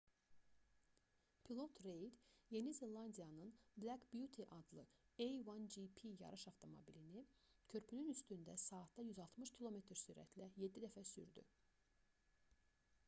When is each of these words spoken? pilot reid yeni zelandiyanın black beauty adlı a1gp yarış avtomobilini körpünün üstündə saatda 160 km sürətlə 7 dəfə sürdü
pilot 1.47 1.75
reid 1.87 2.13
yeni 2.55 2.71
zelandiyanın 2.77 3.51
black 3.77 4.07
beauty 4.13 4.43
adlı 4.43 4.87
a1gp 5.25 6.01
yarış 6.23 6.45
avtomobilini 6.53 7.23
körpünün 7.73 8.09
üstündə 8.15 8.55
saatda 8.63 9.05
160 9.09 9.51
km 9.59 9.77
sürətlə 10.05 10.49
7 10.69 10.83
dəfə 10.87 11.05
sürdü 11.11 11.45